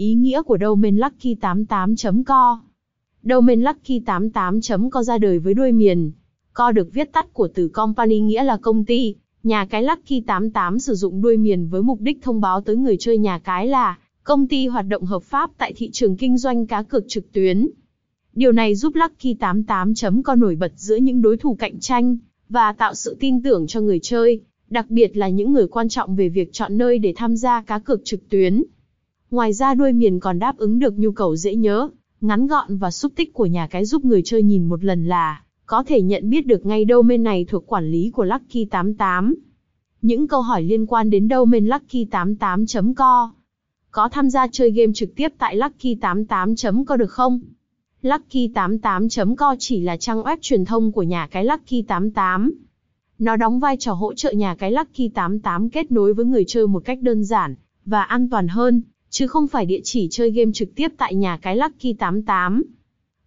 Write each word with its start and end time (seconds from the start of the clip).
Ý 0.00 0.14
nghĩa 0.14 0.42
của 0.42 0.58
domain 0.60 0.96
lucky88.co 0.96 2.58
Domain 3.22 3.62
lucky88.co 3.62 5.02
ra 5.02 5.18
đời 5.18 5.38
với 5.38 5.54
đuôi 5.54 5.72
miền. 5.72 6.12
Co 6.52 6.72
được 6.72 6.92
viết 6.92 7.12
tắt 7.12 7.26
của 7.32 7.48
từ 7.54 7.68
company 7.68 8.20
nghĩa 8.20 8.42
là 8.42 8.56
công 8.56 8.84
ty. 8.84 9.14
Nhà 9.42 9.66
cái 9.66 9.82
Lucky 9.82 10.20
88 10.20 10.78
sử 10.78 10.94
dụng 10.94 11.22
đuôi 11.22 11.36
miền 11.36 11.68
với 11.68 11.82
mục 11.82 12.00
đích 12.00 12.22
thông 12.22 12.40
báo 12.40 12.60
tới 12.60 12.76
người 12.76 12.96
chơi 13.00 13.18
nhà 13.18 13.38
cái 13.38 13.66
là 13.66 13.98
công 14.24 14.48
ty 14.48 14.66
hoạt 14.66 14.86
động 14.88 15.04
hợp 15.04 15.22
pháp 15.22 15.50
tại 15.58 15.72
thị 15.76 15.90
trường 15.92 16.16
kinh 16.16 16.38
doanh 16.38 16.66
cá 16.66 16.82
cược 16.82 17.04
trực 17.08 17.32
tuyến. 17.32 17.68
Điều 18.34 18.52
này 18.52 18.74
giúp 18.74 18.94
Lucky 18.94 19.34
88.co 19.34 20.34
nổi 20.34 20.56
bật 20.56 20.72
giữa 20.76 20.96
những 20.96 21.22
đối 21.22 21.36
thủ 21.36 21.56
cạnh 21.58 21.80
tranh 21.80 22.16
và 22.48 22.72
tạo 22.72 22.94
sự 22.94 23.16
tin 23.20 23.42
tưởng 23.42 23.66
cho 23.66 23.80
người 23.80 23.98
chơi, 24.02 24.40
đặc 24.70 24.90
biệt 24.90 25.16
là 25.16 25.28
những 25.28 25.52
người 25.52 25.66
quan 25.68 25.88
trọng 25.88 26.16
về 26.16 26.28
việc 26.28 26.52
chọn 26.52 26.78
nơi 26.78 26.98
để 26.98 27.12
tham 27.16 27.36
gia 27.36 27.62
cá 27.62 27.78
cược 27.78 28.00
trực 28.04 28.28
tuyến. 28.28 28.62
Ngoài 29.30 29.52
ra 29.52 29.74
đuôi 29.74 29.92
miền 29.92 30.20
còn 30.20 30.38
đáp 30.38 30.56
ứng 30.56 30.78
được 30.78 30.98
nhu 30.98 31.12
cầu 31.12 31.36
dễ 31.36 31.54
nhớ, 31.54 31.88
ngắn 32.20 32.46
gọn 32.46 32.76
và 32.76 32.90
xúc 32.90 33.12
tích 33.16 33.32
của 33.32 33.46
nhà 33.46 33.66
cái 33.66 33.84
giúp 33.84 34.04
người 34.04 34.22
chơi 34.24 34.42
nhìn 34.42 34.64
một 34.64 34.84
lần 34.84 35.04
là 35.06 35.42
có 35.66 35.82
thể 35.82 36.02
nhận 36.02 36.30
biết 36.30 36.46
được 36.46 36.66
ngay 36.66 36.84
domain 36.88 37.22
này 37.22 37.44
thuộc 37.44 37.66
quản 37.66 37.90
lý 37.90 38.10
của 38.10 38.24
Lucky 38.24 38.64
88. 38.64 39.34
Những 40.02 40.28
câu 40.28 40.42
hỏi 40.42 40.62
liên 40.62 40.86
quan 40.86 41.10
đến 41.10 41.28
domain 41.28 41.66
lucky88.co 41.66 43.30
Có 43.90 44.08
tham 44.08 44.30
gia 44.30 44.46
chơi 44.46 44.70
game 44.70 44.92
trực 44.94 45.14
tiếp 45.16 45.28
tại 45.38 45.56
lucky88.co 45.58 46.96
được 46.96 47.10
không? 47.10 47.40
Lucky88.co 48.02 49.56
chỉ 49.58 49.80
là 49.80 49.96
trang 49.96 50.22
web 50.22 50.36
truyền 50.40 50.64
thông 50.64 50.92
của 50.92 51.02
nhà 51.02 51.26
cái 51.30 51.46
Lucky88. 51.46 52.50
Nó 53.18 53.36
đóng 53.36 53.60
vai 53.60 53.76
trò 53.76 53.92
hỗ 53.92 54.14
trợ 54.14 54.32
nhà 54.32 54.54
cái 54.54 54.72
Lucky88 54.72 55.68
kết 55.68 55.92
nối 55.92 56.14
với 56.14 56.24
người 56.24 56.44
chơi 56.46 56.66
một 56.66 56.84
cách 56.84 56.98
đơn 57.02 57.24
giản 57.24 57.54
và 57.84 58.02
an 58.02 58.28
toàn 58.30 58.48
hơn, 58.48 58.82
chứ 59.10 59.26
không 59.26 59.46
phải 59.46 59.66
địa 59.66 59.80
chỉ 59.84 60.08
chơi 60.10 60.30
game 60.30 60.50
trực 60.54 60.74
tiếp 60.74 60.88
tại 60.96 61.14
nhà 61.14 61.38
cái 61.42 61.58
Lucky88. 61.58 62.62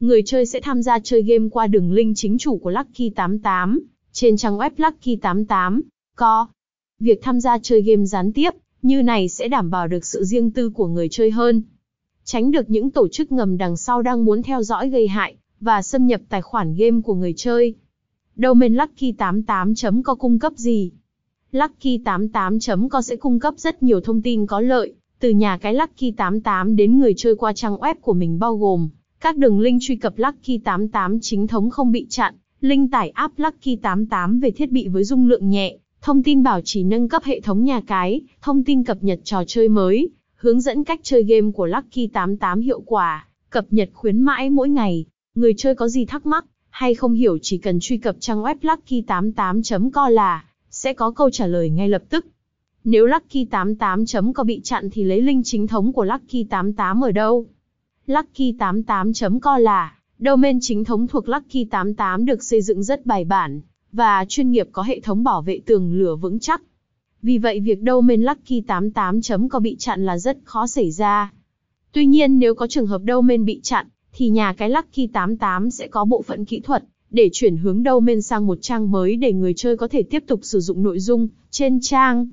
Người 0.00 0.22
chơi 0.26 0.46
sẽ 0.46 0.60
tham 0.60 0.82
gia 0.82 0.98
chơi 0.98 1.22
game 1.22 1.48
qua 1.48 1.66
đường 1.66 1.92
link 1.92 2.16
chính 2.16 2.38
chủ 2.38 2.58
của 2.58 2.70
Lucky88 2.70 3.78
trên 4.12 4.36
trang 4.36 4.58
web 4.58 4.70
Lucky88. 4.76 5.80
Co. 6.16 6.48
Việc 6.98 7.22
tham 7.22 7.40
gia 7.40 7.58
chơi 7.58 7.82
game 7.82 8.04
gián 8.04 8.32
tiếp 8.32 8.50
như 8.82 9.02
này 9.02 9.28
sẽ 9.28 9.48
đảm 9.48 9.70
bảo 9.70 9.88
được 9.88 10.04
sự 10.04 10.24
riêng 10.24 10.50
tư 10.50 10.70
của 10.70 10.86
người 10.86 11.08
chơi 11.08 11.30
hơn. 11.30 11.62
Tránh 12.24 12.50
được 12.50 12.70
những 12.70 12.90
tổ 12.90 13.08
chức 13.08 13.32
ngầm 13.32 13.58
đằng 13.58 13.76
sau 13.76 14.02
đang 14.02 14.24
muốn 14.24 14.42
theo 14.42 14.62
dõi 14.62 14.90
gây 14.90 15.08
hại 15.08 15.36
và 15.60 15.82
xâm 15.82 16.06
nhập 16.06 16.20
tài 16.28 16.42
khoản 16.42 16.74
game 16.74 17.00
của 17.04 17.14
người 17.14 17.34
chơi. 17.36 17.74
Domain 18.36 18.74
Lucky88.co 18.74 20.14
cung 20.14 20.38
cấp 20.38 20.52
gì? 20.56 20.90
Lucky88.co 21.52 23.02
sẽ 23.02 23.16
cung 23.16 23.40
cấp 23.40 23.54
rất 23.56 23.82
nhiều 23.82 24.00
thông 24.00 24.22
tin 24.22 24.46
có 24.46 24.60
lợi, 24.60 24.94
từ 25.20 25.30
nhà 25.30 25.58
cái 25.58 25.74
Lucky88 25.74 26.76
đến 26.76 26.98
người 26.98 27.14
chơi 27.16 27.36
qua 27.36 27.52
trang 27.52 27.76
web 27.76 27.94
của 28.00 28.12
mình 28.12 28.38
bao 28.38 28.56
gồm 28.56 28.88
các 29.20 29.36
đường 29.36 29.60
link 29.60 29.82
truy 29.82 29.96
cập 29.96 30.18
Lucky 30.18 30.58
88 30.58 31.18
chính 31.20 31.46
thống 31.46 31.70
không 31.70 31.92
bị 31.92 32.06
chặn, 32.08 32.34
link 32.60 32.92
tải 32.92 33.10
app 33.10 33.38
Lucky 33.38 33.76
88 33.76 34.40
về 34.40 34.50
thiết 34.50 34.72
bị 34.72 34.88
với 34.88 35.04
dung 35.04 35.28
lượng 35.28 35.50
nhẹ, 35.50 35.76
thông 36.02 36.22
tin 36.22 36.42
bảo 36.42 36.60
trì 36.64 36.84
nâng 36.84 37.08
cấp 37.08 37.22
hệ 37.24 37.40
thống 37.40 37.64
nhà 37.64 37.80
cái, 37.86 38.20
thông 38.42 38.64
tin 38.64 38.84
cập 38.84 39.04
nhật 39.04 39.20
trò 39.24 39.44
chơi 39.46 39.68
mới, 39.68 40.08
hướng 40.34 40.60
dẫn 40.60 40.84
cách 40.84 41.00
chơi 41.02 41.22
game 41.22 41.50
của 41.50 41.66
Lucky 41.66 42.06
88 42.06 42.60
hiệu 42.60 42.80
quả, 42.80 43.26
cập 43.50 43.66
nhật 43.70 43.90
khuyến 43.92 44.22
mãi 44.22 44.50
mỗi 44.50 44.68
ngày. 44.68 45.04
Người 45.34 45.54
chơi 45.56 45.74
có 45.74 45.88
gì 45.88 46.04
thắc 46.04 46.26
mắc 46.26 46.44
hay 46.70 46.94
không 46.94 47.14
hiểu 47.14 47.38
chỉ 47.42 47.58
cần 47.58 47.80
truy 47.80 47.98
cập 47.98 48.16
trang 48.20 48.42
web 48.42 48.54
lucky88.co 48.62 50.08
là 50.08 50.44
sẽ 50.70 50.92
có 50.92 51.10
câu 51.10 51.30
trả 51.30 51.46
lời 51.46 51.70
ngay 51.70 51.88
lập 51.88 52.02
tức. 52.08 52.26
Nếu 52.84 53.06
Lucky88.co 53.06 54.44
bị 54.44 54.60
chặn 54.64 54.90
thì 54.92 55.04
lấy 55.04 55.20
link 55.20 55.44
chính 55.44 55.66
thống 55.66 55.92
của 55.92 56.04
Lucky88 56.04 57.02
ở 57.02 57.12
đâu? 57.12 57.46
Lucky88.co 58.06 59.58
là 59.58 59.94
domain 60.18 60.58
chính 60.60 60.84
thống 60.84 61.06
thuộc 61.06 61.24
Lucky88 61.24 62.24
được 62.24 62.42
xây 62.42 62.62
dựng 62.62 62.82
rất 62.82 63.06
bài 63.06 63.24
bản 63.24 63.60
và 63.92 64.24
chuyên 64.28 64.50
nghiệp 64.50 64.68
có 64.72 64.82
hệ 64.82 65.00
thống 65.00 65.24
bảo 65.24 65.42
vệ 65.42 65.60
tường 65.66 65.92
lửa 65.94 66.16
vững 66.16 66.38
chắc. 66.38 66.62
Vì 67.22 67.38
vậy 67.38 67.60
việc 67.60 67.78
domain 67.86 68.22
Lucky88.co 68.22 69.60
bị 69.60 69.76
chặn 69.78 70.06
là 70.06 70.18
rất 70.18 70.38
khó 70.44 70.66
xảy 70.66 70.90
ra. 70.90 71.32
Tuy 71.92 72.06
nhiên 72.06 72.38
nếu 72.38 72.54
có 72.54 72.66
trường 72.66 72.86
hợp 72.86 73.02
domain 73.08 73.44
bị 73.44 73.60
chặn, 73.62 73.86
thì 74.12 74.28
nhà 74.28 74.52
cái 74.52 74.70
Lucky88 74.70 75.70
sẽ 75.70 75.86
có 75.86 76.04
bộ 76.04 76.22
phận 76.22 76.44
kỹ 76.44 76.60
thuật 76.60 76.84
để 77.10 77.30
chuyển 77.32 77.56
hướng 77.56 77.82
domain 77.84 78.22
sang 78.22 78.46
một 78.46 78.58
trang 78.60 78.90
mới 78.90 79.16
để 79.16 79.32
người 79.32 79.54
chơi 79.56 79.76
có 79.76 79.88
thể 79.88 80.02
tiếp 80.02 80.24
tục 80.26 80.40
sử 80.42 80.60
dụng 80.60 80.82
nội 80.82 80.98
dung 80.98 81.28
trên 81.50 81.80
trang. 81.80 82.28